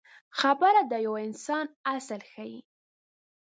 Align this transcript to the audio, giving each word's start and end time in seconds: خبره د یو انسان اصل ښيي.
خبره 0.39 0.81
د 0.91 0.93
یو 1.05 1.13
انسان 1.27 1.65
اصل 1.95 2.21
ښيي. 2.31 2.59